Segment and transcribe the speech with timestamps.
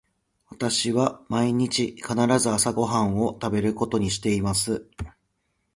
[0.49, 4.87] 私は毎日必ず朝ご飯を食べることにしています。